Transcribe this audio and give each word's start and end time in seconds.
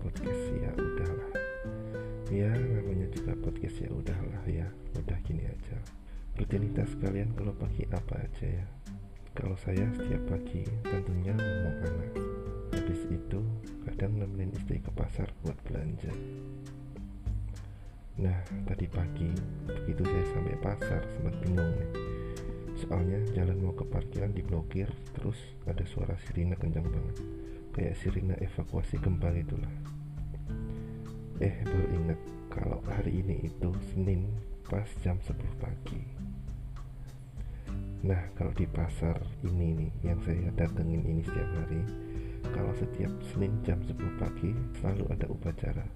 podcast 0.00 0.42
ya 0.54 0.70
udahlah. 0.76 1.30
Ya 2.32 2.48
namanya 2.54 3.08
juga 3.12 3.36
podcast 3.40 3.76
ya 3.82 3.90
udahlah 3.92 4.44
ya. 4.48 4.68
Udah 4.96 5.18
gini 5.26 5.44
aja. 5.44 5.76
Rutinitas 6.38 6.96
kalian 7.02 7.36
kalau 7.36 7.52
pagi 7.52 7.84
apa 7.92 8.24
aja 8.24 8.46
ya? 8.62 8.66
Kalau 9.36 9.56
saya 9.60 9.84
setiap 9.96 10.22
pagi 10.28 10.64
tentunya 10.86 11.36
ngomong 11.36 11.76
anak. 11.84 12.12
Habis 12.72 13.02
itu 13.12 13.40
kadang 13.84 14.16
nemenin 14.16 14.56
istri 14.56 14.80
ke 14.80 14.88
pasar 14.96 15.28
buat 15.44 15.56
belanja. 15.68 16.12
Nah 18.20 18.38
tadi 18.64 18.86
pagi 18.88 19.28
begitu 19.68 20.04
saya 20.04 20.24
sampai 20.32 20.56
pasar 20.60 21.00
sempat 21.16 21.34
bingung 21.44 21.68
nih. 21.76 21.90
Soalnya 22.82 23.20
jalan 23.36 23.60
mau 23.62 23.76
ke 23.76 23.84
parkiran 23.84 24.32
diblokir 24.32 24.88
Terus 25.14 25.38
ada 25.68 25.84
suara 25.86 26.16
sirine 26.24 26.56
kencang 26.56 26.88
banget 26.88 27.41
kayak 27.72 27.96
sirine 27.96 28.36
evakuasi 28.36 29.00
gempa 29.00 29.32
itulah. 29.32 29.72
Eh 31.40 31.64
baru 31.64 31.86
ingat 31.96 32.20
kalau 32.52 32.78
hari 32.84 33.24
ini 33.24 33.48
itu 33.48 33.72
Senin 33.92 34.28
pas 34.68 34.86
jam 35.00 35.16
10 35.24 35.32
pagi. 35.56 36.00
Nah 38.04 38.28
kalau 38.36 38.52
di 38.52 38.68
pasar 38.68 39.16
ini 39.40 39.72
nih 39.72 39.90
yang 40.04 40.20
saya 40.22 40.52
datengin 40.52 41.02
ini 41.02 41.24
setiap 41.24 41.50
hari 41.64 41.82
kalau 42.52 42.72
setiap 42.76 43.12
Senin 43.32 43.56
jam 43.64 43.80
10 43.80 44.20
pagi 44.20 44.52
selalu 44.78 45.04
ada 45.08 45.26
upacara. 45.32 45.86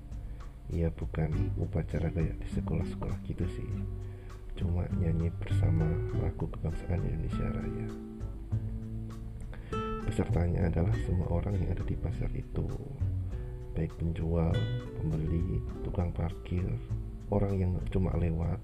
Ya 0.73 0.91
bukan 0.91 1.31
upacara 1.61 2.11
kayak 2.11 2.41
di 2.41 2.49
sekolah-sekolah 2.57 3.19
gitu 3.29 3.47
sih. 3.53 3.71
Cuma 4.57 4.89
nyanyi 4.97 5.29
bersama 5.37 5.85
lagu 6.25 6.49
kebangsaan 6.49 7.05
Indonesia 7.05 7.47
Raya 7.53 8.16
Pesertanya 10.07 10.71
adalah 10.71 10.95
semua 11.03 11.27
orang 11.35 11.59
yang 11.59 11.75
ada 11.75 11.83
di 11.83 11.99
pasar 11.99 12.31
itu, 12.31 12.63
baik 13.75 13.99
penjual, 13.99 14.55
pembeli, 15.03 15.59
tukang 15.83 16.15
parkir, 16.15 16.65
orang 17.35 17.59
yang 17.59 17.73
cuma 17.91 18.15
lewat. 18.15 18.63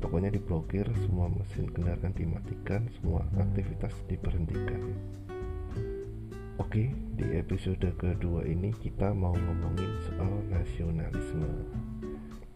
Pokoknya 0.00 0.32
diblokir, 0.32 0.88
semua 1.04 1.28
mesin 1.28 1.68
kendaraan 1.68 2.16
dimatikan, 2.16 2.88
semua 2.96 3.28
aktivitas 3.36 3.92
diberhentikan. 4.08 4.96
Oke, 6.58 6.90
di 6.90 7.26
episode 7.38 7.86
kedua 8.00 8.42
ini 8.48 8.72
kita 8.72 9.12
mau 9.12 9.36
ngomongin 9.36 9.92
soal 10.10 10.32
nasionalisme. 10.50 11.50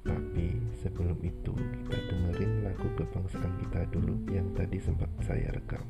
Tapi 0.03 0.59
sebelum 0.83 1.20
itu 1.23 1.55
kita 1.55 1.98
dengerin 2.11 2.67
lagu 2.67 2.89
kebangsaan 2.98 3.53
kita 3.63 3.87
dulu 3.95 4.17
yang 4.33 4.51
tadi 4.59 4.83
sempat 4.83 5.07
saya 5.23 5.55
rekam. 5.55 5.85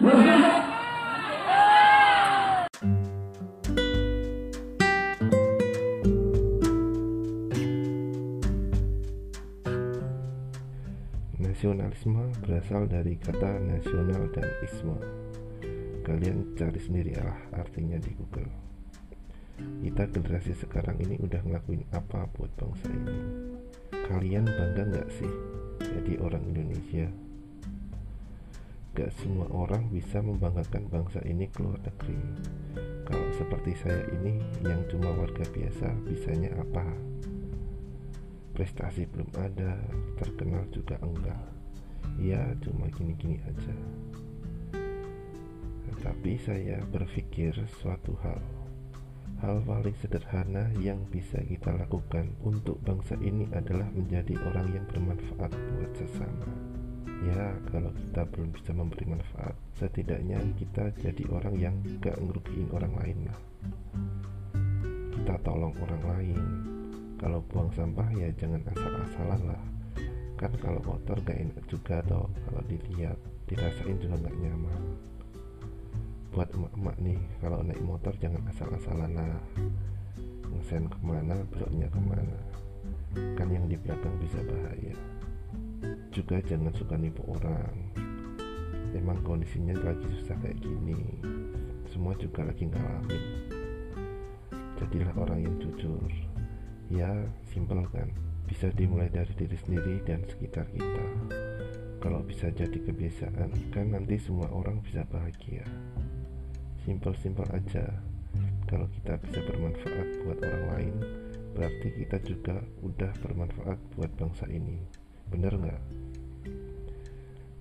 Nasionalisme 0.00 0.16
berasal 12.40 12.88
dari 12.88 13.20
kata 13.20 13.60
nasional 13.60 14.24
dan 14.32 14.48
isme. 14.64 14.96
Kalian 16.00 16.56
cari 16.56 16.80
sendiri 16.80 17.20
lah 17.20 17.36
artinya 17.60 18.00
di 18.00 18.16
Google. 18.16 18.48
Kita 19.84 20.08
generasi 20.08 20.56
sekarang 20.56 20.96
ini 21.04 21.20
udah 21.20 21.44
ngelakuin 21.44 21.84
apa 21.92 22.24
buat 22.32 22.48
bangsa 22.56 22.88
ini? 22.88 23.20
Kalian 24.08 24.48
bangga 24.48 24.96
nggak 24.96 25.12
sih 25.12 25.32
jadi 25.84 26.16
orang 26.24 26.48
Indonesia? 26.48 27.29
Gak 28.94 29.10
semua 29.22 29.46
orang 29.54 29.86
bisa 29.90 30.18
membanggakan 30.18 30.90
bangsa 30.90 31.22
ini 31.26 31.46
keluar 31.50 31.78
negeri. 31.82 32.18
Kalau 33.06 33.28
seperti 33.38 33.74
saya 33.78 34.02
ini 34.20 34.38
yang 34.66 34.82
cuma 34.90 35.10
warga 35.14 35.46
biasa, 35.50 35.90
bisanya 36.06 36.54
apa? 36.58 37.10
prestasi 38.60 39.08
belum 39.08 39.32
ada 39.40 39.80
terkenal 40.20 40.68
juga 40.68 41.00
enggak 41.00 41.40
ya 42.20 42.44
cuma 42.60 42.92
gini-gini 42.92 43.40
aja 43.48 43.74
tetapi 45.88 46.36
saya 46.44 46.76
berpikir 46.92 47.56
suatu 47.80 48.12
hal 48.20 48.36
hal 49.40 49.64
paling 49.64 49.96
sederhana 50.04 50.68
yang 50.84 51.00
bisa 51.08 51.40
kita 51.40 51.72
lakukan 51.72 52.36
untuk 52.44 52.76
bangsa 52.84 53.16
ini 53.24 53.48
adalah 53.56 53.88
menjadi 53.96 54.36
orang 54.52 54.68
yang 54.76 54.84
bermanfaat 54.92 55.56
buat 55.56 55.92
sesama 55.96 56.79
ya 57.20 57.52
kalau 57.68 57.92
kita 57.92 58.22
belum 58.32 58.48
bisa 58.56 58.70
memberi 58.72 59.04
manfaat 59.04 59.52
setidaknya 59.76 60.40
kita 60.56 60.88
jadi 61.00 61.24
orang 61.32 61.54
yang 61.56 61.74
gak 62.00 62.16
ngerugiin 62.16 62.68
orang 62.72 62.92
lain 62.96 63.18
lah. 63.28 63.38
Kita 65.16 65.34
tolong 65.44 65.74
orang 65.80 66.02
lain. 66.16 66.44
Kalau 67.20 67.44
buang 67.52 67.68
sampah 67.76 68.08
ya 68.16 68.32
jangan 68.40 68.64
asal-asalan 68.72 69.40
lah. 69.52 69.62
Kan 70.40 70.52
kalau 70.60 70.80
kotor 70.80 71.20
gak 71.24 71.36
enak 71.36 71.60
juga 71.68 72.00
toh 72.08 72.28
kalau 72.48 72.62
dilihat 72.64 73.16
dirasain 73.44 73.96
juga 74.00 74.16
gak 74.24 74.36
nyaman. 74.40 74.80
Buat 76.32 76.48
emak-emak 76.56 76.96
nih 77.04 77.20
kalau 77.44 77.58
naik 77.60 77.82
motor 77.84 78.12
jangan 78.16 78.40
asal-asalan 78.48 79.12
lah. 79.12 79.40
Ngesen 80.50 80.88
ke 80.88 80.98
mana 81.04 81.36
beloknya 81.52 81.88
ke 81.92 82.00
mana. 82.00 82.38
Kan 83.36 83.48
yang 83.52 83.68
di 83.68 83.76
belakang 83.76 84.16
bisa 84.16 84.40
bahaya 84.44 85.19
juga 86.10 86.42
jangan 86.44 86.72
suka 86.74 86.98
nipu 86.98 87.22
orang 87.30 87.74
emang 88.96 89.18
kondisinya 89.22 89.76
lagi 89.80 90.06
susah 90.18 90.36
kayak 90.42 90.58
gini 90.60 90.98
semua 91.90 92.14
juga 92.18 92.46
lagi 92.46 92.66
ngalamin 92.66 93.24
jadilah 94.80 95.14
orang 95.16 95.40
yang 95.44 95.54
jujur 95.60 96.08
Ya, 96.90 97.06
simpel 97.54 97.86
kan. 97.94 98.10
Bisa 98.50 98.66
dimulai 98.74 99.06
dari 99.14 99.30
diri 99.38 99.54
sendiri 99.54 100.02
dan 100.02 100.26
sekitar 100.26 100.66
kita. 100.74 101.06
Kalau 102.02 102.18
bisa 102.26 102.50
jadi 102.50 102.82
kebiasaan, 102.82 103.70
kan 103.70 103.94
nanti 103.94 104.18
semua 104.18 104.50
orang 104.50 104.82
bisa 104.82 105.06
bahagia. 105.06 105.62
Simpel-simpel 106.82 107.46
aja. 107.54 107.86
Kalau 108.66 108.90
kita 108.90 109.22
bisa 109.22 109.38
bermanfaat 109.46 110.08
buat 110.26 110.38
orang 110.42 110.64
lain, 110.74 110.94
berarti 111.54 111.88
kita 112.02 112.18
juga 112.26 112.58
udah 112.82 113.14
bermanfaat 113.22 113.78
buat 113.94 114.10
bangsa 114.18 114.50
ini 114.50 114.82
bener 115.30 115.54
nggak? 115.54 115.80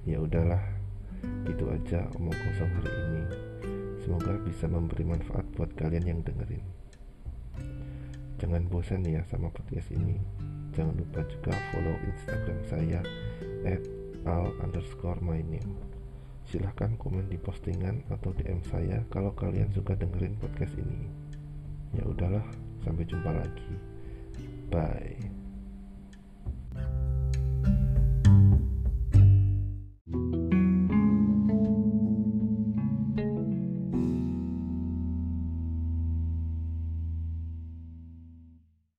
Ya 0.09 0.17
udahlah 0.17 0.63
itu 1.45 1.65
aja 1.69 2.09
omong 2.17 2.33
kosong 2.33 2.71
hari 2.81 2.91
ini. 2.91 3.23
Semoga 4.01 4.33
bisa 4.41 4.65
memberi 4.65 5.05
manfaat 5.05 5.45
buat 5.53 5.69
kalian 5.77 6.05
yang 6.09 6.19
dengerin. 6.25 6.65
Jangan 8.39 8.65
bosan 8.71 9.05
ya 9.05 9.21
sama 9.27 9.51
podcast 9.51 9.91
ini. 9.93 10.17
Jangan 10.73 10.95
lupa 10.95 11.21
juga 11.27 11.53
follow 11.69 11.95
instagram 12.07 12.59
saya 12.71 13.01
at 13.67 13.83
al 14.25 14.49
underscore 14.63 15.19
my 15.19 15.43
name. 15.43 15.75
Silahkan 16.49 16.97
komen 16.97 17.29
di 17.29 17.37
postingan 17.37 18.01
atau 18.09 18.33
DM 18.33 18.65
saya 18.65 19.05
kalau 19.13 19.35
kalian 19.37 19.69
suka 19.75 19.93
dengerin 19.93 20.39
podcast 20.39 20.73
ini. 20.79 21.05
Ya 21.93 22.07
udahlah 22.07 22.45
sampai 22.81 23.05
jumpa 23.05 23.29
lagi. 23.29 23.73
Bye 24.71 25.38